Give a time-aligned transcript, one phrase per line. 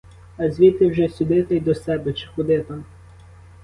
[0.37, 2.85] А звідти вже сюди та й до себе чи куди там.